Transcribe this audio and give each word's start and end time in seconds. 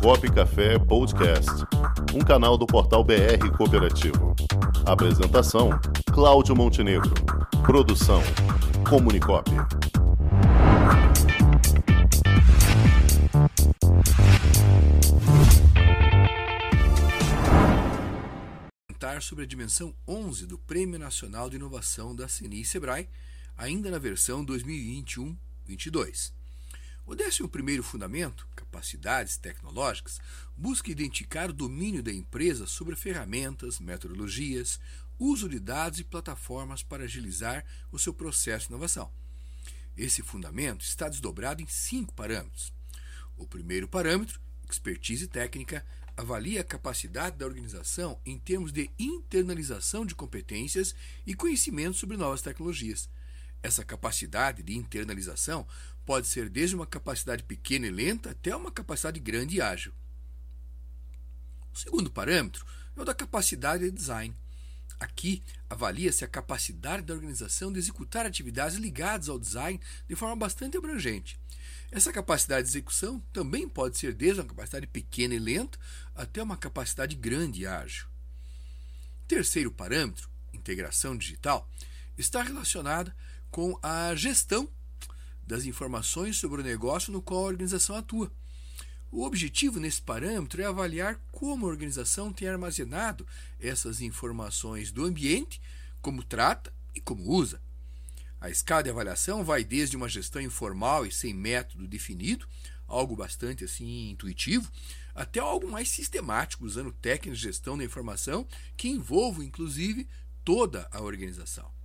Comunicop 0.00 0.30
Café 0.32 0.78
Podcast, 0.78 1.50
um 2.14 2.20
canal 2.20 2.56
do 2.56 2.66
portal 2.66 3.04
BR 3.04 3.50
Cooperativo. 3.56 4.34
Apresentação: 4.86 5.70
Cláudio 6.12 6.54
Montenegro. 6.56 7.12
Produção: 7.64 8.22
Comunicop. 8.88 9.50
sobre 19.22 19.44
a 19.44 19.46
dimensão 19.46 19.94
11 20.06 20.46
do 20.46 20.58
Prêmio 20.58 20.98
Nacional 20.98 21.48
de 21.48 21.56
Inovação 21.56 22.14
da 22.14 22.26
CNI 22.26 22.64
Sebrae, 22.64 23.08
ainda 23.56 23.90
na 23.90 23.98
versão 23.98 24.44
2021-22. 24.44 26.32
O 27.06 27.14
11 27.14 27.82
fundamento, 27.82 28.46
capacidades 28.72 29.36
tecnológicas, 29.36 30.18
busca 30.56 30.90
identificar 30.90 31.50
o 31.50 31.52
domínio 31.52 32.02
da 32.02 32.10
empresa 32.10 32.66
sobre 32.66 32.96
ferramentas, 32.96 33.78
metodologias, 33.78 34.80
uso 35.18 35.46
de 35.46 35.60
dados 35.60 36.00
e 36.00 36.04
plataformas 36.04 36.82
para 36.82 37.04
agilizar 37.04 37.64
o 37.92 37.98
seu 37.98 38.14
processo 38.14 38.66
de 38.66 38.72
inovação. 38.72 39.12
Esse 39.94 40.22
fundamento 40.22 40.82
está 40.82 41.06
desdobrado 41.06 41.60
em 41.62 41.66
cinco 41.66 42.14
parâmetros. 42.14 42.72
O 43.36 43.46
primeiro 43.46 43.86
parâmetro, 43.86 44.40
expertise 44.68 45.28
técnica, 45.28 45.84
avalia 46.16 46.62
a 46.62 46.64
capacidade 46.64 47.36
da 47.36 47.46
organização 47.46 48.18
em 48.24 48.38
termos 48.38 48.72
de 48.72 48.90
internalização 48.98 50.06
de 50.06 50.14
competências 50.14 50.94
e 51.26 51.34
conhecimentos 51.34 52.00
sobre 52.00 52.16
novas 52.16 52.40
tecnologias. 52.40 53.08
Essa 53.62 53.84
capacidade 53.84 54.62
de 54.62 54.76
internalização 54.76 55.66
pode 56.04 56.26
ser 56.26 56.48
desde 56.48 56.74
uma 56.74 56.86
capacidade 56.86 57.44
pequena 57.44 57.86
e 57.86 57.90
lenta 57.90 58.30
até 58.30 58.54
uma 58.54 58.72
capacidade 58.72 59.20
grande 59.20 59.56
e 59.56 59.60
ágil. 59.60 59.92
O 61.72 61.78
segundo 61.78 62.10
parâmetro 62.10 62.66
é 62.96 63.00
o 63.00 63.04
da 63.04 63.14
capacidade 63.14 63.84
de 63.84 63.90
design. 63.90 64.36
Aqui 64.98 65.42
avalia-se 65.68 66.24
a 66.24 66.28
capacidade 66.28 67.02
da 67.02 67.14
organização 67.14 67.72
de 67.72 67.78
executar 67.78 68.26
atividades 68.26 68.76
ligadas 68.76 69.28
ao 69.28 69.38
design 69.38 69.80
de 70.08 70.14
forma 70.14 70.36
bastante 70.36 70.76
abrangente. 70.76 71.40
Essa 71.90 72.12
capacidade 72.12 72.64
de 72.64 72.70
execução 72.70 73.20
também 73.32 73.68
pode 73.68 73.98
ser 73.98 74.14
desde 74.14 74.40
uma 74.40 74.46
capacidade 74.46 74.86
pequena 74.86 75.34
e 75.34 75.38
lenta 75.38 75.78
até 76.14 76.42
uma 76.42 76.56
capacidade 76.56 77.16
grande 77.16 77.62
e 77.62 77.66
ágil. 77.66 78.06
Terceiro 79.26 79.70
parâmetro, 79.70 80.28
integração 80.52 81.16
digital, 81.16 81.68
está 82.16 82.42
relacionada 82.42 83.14
com 83.52 83.78
a 83.82 84.14
gestão 84.14 84.66
das 85.46 85.66
informações 85.66 86.38
sobre 86.38 86.62
o 86.62 86.64
negócio 86.64 87.12
no 87.12 87.20
qual 87.20 87.44
a 87.44 87.48
organização 87.48 87.94
atua. 87.94 88.32
O 89.10 89.24
objetivo 89.24 89.78
nesse 89.78 90.00
parâmetro 90.00 90.62
é 90.62 90.64
avaliar 90.64 91.20
como 91.30 91.66
a 91.66 91.68
organização 91.68 92.32
tem 92.32 92.48
armazenado 92.48 93.26
essas 93.60 94.00
informações 94.00 94.90
do 94.90 95.04
ambiente, 95.04 95.60
como 96.00 96.24
trata 96.24 96.72
e 96.94 97.00
como 97.00 97.28
usa. 97.28 97.60
A 98.40 98.48
escala 98.48 98.82
de 98.82 98.88
avaliação 98.88 99.44
vai 99.44 99.62
desde 99.62 99.98
uma 99.98 100.08
gestão 100.08 100.40
informal 100.40 101.04
e 101.04 101.12
sem 101.12 101.34
método 101.34 101.86
definido, 101.86 102.48
algo 102.88 103.14
bastante 103.14 103.64
assim 103.64 104.10
intuitivo, 104.10 104.72
até 105.14 105.40
algo 105.40 105.70
mais 105.70 105.90
sistemático, 105.90 106.64
usando 106.64 106.90
técnicas 106.90 107.38
de 107.38 107.44
gestão 107.44 107.76
da 107.76 107.84
informação 107.84 108.46
que 108.78 108.88
envolvam 108.88 109.44
inclusive 109.44 110.08
toda 110.42 110.88
a 110.90 111.02
organização. 111.02 111.81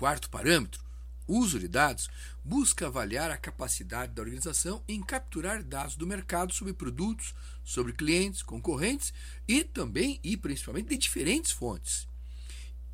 Quarto 0.00 0.30
parâmetro, 0.30 0.82
uso 1.28 1.58
de 1.60 1.68
dados, 1.68 2.08
busca 2.42 2.86
avaliar 2.86 3.30
a 3.30 3.36
capacidade 3.36 4.14
da 4.14 4.22
organização 4.22 4.82
em 4.88 5.02
capturar 5.02 5.62
dados 5.62 5.94
do 5.94 6.06
mercado 6.06 6.54
sobre 6.54 6.72
produtos, 6.72 7.34
sobre 7.62 7.92
clientes, 7.92 8.42
concorrentes 8.42 9.12
e 9.46 9.62
também 9.62 10.18
e 10.24 10.38
principalmente 10.38 10.88
de 10.88 10.96
diferentes 10.96 11.52
fontes. 11.52 12.08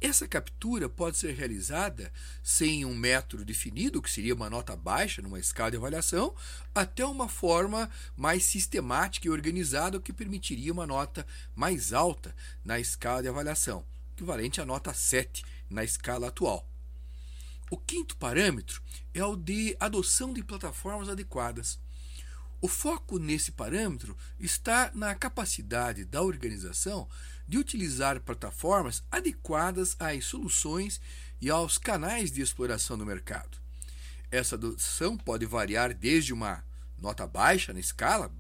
Essa 0.01 0.27
captura 0.27 0.89
pode 0.89 1.17
ser 1.17 1.33
realizada 1.37 2.13
sem 2.43 2.85
um 2.85 2.93
método 2.93 3.45
definido, 3.45 4.03
que 4.03 4.11
seria 4.11 4.35
uma 4.35 4.51
nota 4.51 4.75
baixa 4.75 5.23
numa 5.23 5.39
escala 5.39 5.71
de 5.71 5.77
avaliação, 5.77 6.35
até 6.75 7.07
uma 7.07 7.29
forma 7.29 7.89
mais 8.17 8.43
sistemática 8.43 9.29
e 9.29 9.31
organizada, 9.31 10.01
que 10.01 10.13
permitiria 10.13 10.73
uma 10.73 10.89
nota 10.89 11.25
mais 11.55 11.93
alta 11.93 12.35
na 12.65 12.81
escala 12.81 13.23
de 13.23 13.29
avaliação, 13.29 13.87
equivalente 14.13 14.61
à 14.61 14.67
nota 14.67 14.93
7 14.93 15.45
na 15.71 15.85
escala 15.85 16.27
atual. 16.27 16.69
O 17.69 17.77
quinto 17.77 18.17
parâmetro 18.17 18.81
é 19.13 19.25
o 19.25 19.35
de 19.35 19.77
adoção 19.81 20.33
de 20.33 20.43
plataformas 20.43 21.09
adequadas. 21.09 21.81
O 22.61 22.69
foco 22.69 23.19
nesse 23.19 23.51
parâmetro 23.53 24.17
está 24.39 24.91
na 24.95 25.15
capacidade 25.15 26.05
da 26.05 26.23
organização 26.23 27.09
de 27.47 27.59
utilizar 27.59 28.21
plataformas 28.21 29.03
adequadas 29.11 29.97
às 29.99 30.25
soluções 30.25 31.01
e 31.41 31.51
aos 31.51 31.77
canais 31.77 32.31
de 32.31 32.41
exploração 32.41 32.97
do 32.97 33.05
mercado. 33.05 33.59
Essa 34.31 34.55
adoção 34.55 35.17
pode 35.17 35.45
variar 35.45 35.93
desde 35.93 36.33
uma 36.33 36.65
nota 36.97 37.27
baixa 37.27 37.73
na 37.73 37.81
escala, 37.81 38.33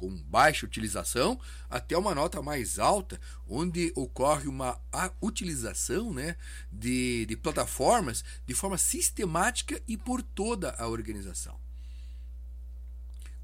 com 0.00 0.16
baixa 0.22 0.64
utilização, 0.64 1.38
até 1.68 1.94
uma 1.94 2.14
nota 2.14 2.40
mais 2.40 2.78
alta, 2.78 3.20
onde 3.46 3.92
ocorre 3.94 4.48
uma 4.48 4.80
utilização 5.20 6.10
né, 6.10 6.38
de, 6.72 7.26
de 7.26 7.36
plataformas 7.36 8.24
de 8.46 8.54
forma 8.54 8.78
sistemática 8.78 9.78
e 9.86 9.98
por 9.98 10.22
toda 10.22 10.74
a 10.78 10.88
organização. 10.88 11.60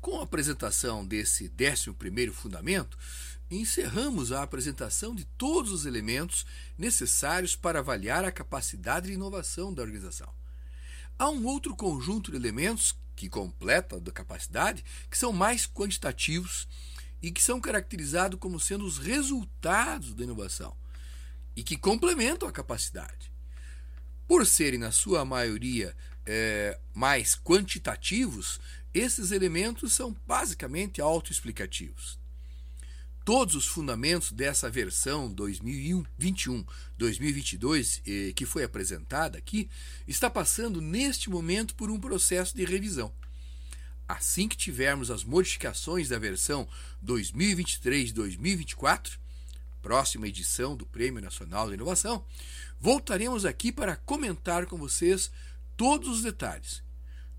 Com 0.00 0.18
a 0.18 0.22
apresentação 0.22 1.04
desse 1.04 1.52
11 1.60 2.30
fundamento, 2.30 2.96
encerramos 3.50 4.32
a 4.32 4.42
apresentação 4.42 5.14
de 5.14 5.26
todos 5.36 5.70
os 5.70 5.84
elementos 5.84 6.46
necessários 6.78 7.54
para 7.54 7.80
avaliar 7.80 8.24
a 8.24 8.32
capacidade 8.32 9.08
de 9.08 9.12
inovação 9.12 9.74
da 9.74 9.82
organização. 9.82 10.32
Há 11.18 11.30
um 11.30 11.46
outro 11.46 11.74
conjunto 11.74 12.30
de 12.30 12.36
elementos 12.36 12.94
que 13.14 13.28
completa 13.28 13.96
a 13.96 14.12
capacidade, 14.12 14.84
que 15.10 15.16
são 15.16 15.32
mais 15.32 15.66
quantitativos 15.66 16.68
e 17.22 17.30
que 17.30 17.42
são 17.42 17.60
caracterizados 17.60 18.38
como 18.38 18.60
sendo 18.60 18.84
os 18.84 18.98
resultados 18.98 20.12
da 20.12 20.24
inovação 20.24 20.76
e 21.56 21.62
que 21.62 21.76
complementam 21.76 22.46
a 22.46 22.52
capacidade. 22.52 23.32
Por 24.28 24.46
serem, 24.46 24.78
na 24.78 24.90
sua 24.90 25.24
maioria, 25.24 25.96
é, 26.26 26.78
mais 26.92 27.34
quantitativos, 27.34 28.60
esses 28.92 29.30
elementos 29.30 29.94
são 29.94 30.14
basicamente 30.26 31.00
autoexplicativos. 31.00 32.18
Todos 33.26 33.54
os 33.56 33.66
fundamentos 33.66 34.30
dessa 34.30 34.70
versão 34.70 35.34
2021-2022 35.34 38.00
eh, 38.06 38.32
que 38.32 38.46
foi 38.46 38.62
apresentada 38.62 39.36
aqui 39.36 39.68
está 40.06 40.30
passando 40.30 40.80
neste 40.80 41.28
momento 41.28 41.74
por 41.74 41.90
um 41.90 41.98
processo 41.98 42.54
de 42.54 42.64
revisão. 42.64 43.12
Assim 44.06 44.46
que 44.46 44.56
tivermos 44.56 45.10
as 45.10 45.24
modificações 45.24 46.08
da 46.08 46.20
versão 46.20 46.68
2023-2024, 47.04 49.18
próxima 49.82 50.28
edição 50.28 50.76
do 50.76 50.86
Prêmio 50.86 51.20
Nacional 51.20 51.66
da 51.66 51.74
Inovação, 51.74 52.24
voltaremos 52.78 53.44
aqui 53.44 53.72
para 53.72 53.96
comentar 53.96 54.66
com 54.66 54.78
vocês 54.78 55.32
todos 55.76 56.08
os 56.08 56.22
detalhes 56.22 56.85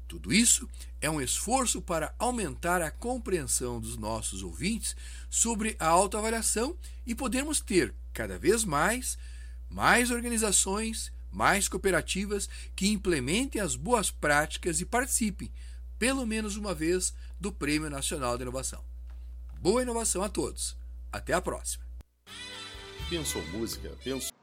tudo 0.07 0.33
isso 0.33 0.67
é 1.01 1.09
um 1.09 1.21
esforço 1.21 1.81
para 1.81 2.13
aumentar 2.17 2.81
a 2.81 2.89
compreensão 2.89 3.79
dos 3.79 3.97
nossos 3.97 4.41
ouvintes 4.41 4.95
sobre 5.29 5.75
a 5.79 5.87
autoavaliação 5.87 6.77
e 7.05 7.13
podermos 7.13 7.59
ter 7.59 7.93
cada 8.13 8.39
vez 8.39 8.63
mais 8.63 9.17
mais 9.69 10.11
organizações, 10.11 11.11
mais 11.31 11.67
cooperativas 11.67 12.49
que 12.75 12.87
implementem 12.87 13.61
as 13.61 13.75
boas 13.75 14.09
práticas 14.09 14.79
e 14.79 14.85
participem, 14.85 15.51
pelo 15.99 16.25
menos 16.25 16.55
uma 16.55 16.73
vez, 16.73 17.13
do 17.39 17.51
Prêmio 17.51 17.89
Nacional 17.89 18.37
de 18.37 18.43
Inovação. 18.43 18.83
Boa 19.59 19.81
inovação 19.81 20.23
a 20.23 20.29
todos. 20.29 20.77
Até 21.11 21.33
a 21.33 21.41
próxima. 21.41 21.85
Pensou 23.09 23.45
música? 23.47 23.89
Pensou 24.03 24.36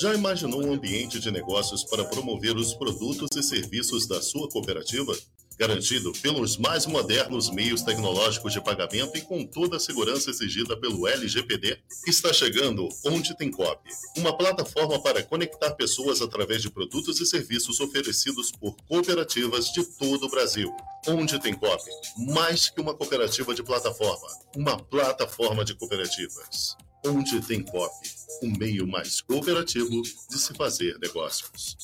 já 0.00 0.12
imaginou 0.14 0.64
um 0.64 0.72
ambiente 0.72 1.20
de 1.20 1.30
negócios 1.30 1.84
para 1.84 2.04
promover 2.04 2.56
os 2.56 2.74
produtos 2.74 3.28
e 3.36 3.42
serviços 3.42 4.06
da 4.06 4.20
sua 4.20 4.48
cooperativa? 4.48 5.16
Garantido 5.56 6.12
pelos 6.20 6.56
mais 6.56 6.84
modernos 6.84 7.48
meios 7.48 7.82
tecnológicos 7.82 8.52
de 8.52 8.60
pagamento 8.60 9.16
e 9.16 9.20
com 9.20 9.46
toda 9.46 9.76
a 9.76 9.80
segurança 9.80 10.30
exigida 10.30 10.76
pelo 10.76 11.06
LGPD, 11.06 11.78
está 12.08 12.32
chegando 12.32 12.88
Onde 13.04 13.36
Tem 13.36 13.52
Cop, 13.52 13.80
uma 14.16 14.36
plataforma 14.36 15.00
para 15.00 15.22
conectar 15.22 15.70
pessoas 15.72 16.20
através 16.20 16.60
de 16.60 16.70
produtos 16.70 17.20
e 17.20 17.26
serviços 17.26 17.78
oferecidos 17.78 18.50
por 18.50 18.74
cooperativas 18.88 19.72
de 19.72 19.84
todo 19.96 20.26
o 20.26 20.30
Brasil. 20.30 20.74
Onde 21.06 21.38
Tem 21.38 21.54
Cop, 21.54 21.82
mais 22.18 22.68
que 22.68 22.80
uma 22.80 22.94
cooperativa 22.94 23.54
de 23.54 23.62
plataforma, 23.62 24.26
uma 24.56 24.76
plataforma 24.76 25.64
de 25.64 25.74
cooperativas. 25.74 26.76
Onde 27.06 27.40
Tem 27.40 27.62
Cop 27.62 27.92
o 28.42 28.58
meio 28.58 28.86
mais 28.86 29.20
cooperativo 29.20 30.02
de 30.02 30.38
se 30.38 30.54
fazer 30.54 30.98
negócios. 30.98 31.76